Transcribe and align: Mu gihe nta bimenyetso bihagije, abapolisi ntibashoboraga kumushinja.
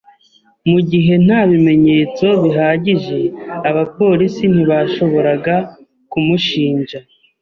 Mu 0.69 0.79
gihe 0.89 1.13
nta 1.25 1.41
bimenyetso 1.49 2.25
bihagije, 2.43 3.19
abapolisi 3.69 4.43
ntibashoboraga 4.53 5.55
kumushinja. 6.11 6.97